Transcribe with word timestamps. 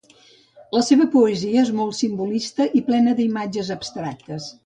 La 0.75 0.79
seva 0.87 1.05
poesia 1.15 1.59
és 1.65 1.69
molt 1.81 1.97
simbolista 1.99 2.67
i 2.79 2.83
plena 2.89 3.15
d'imatges 3.21 3.73
abstractes. 3.79 4.49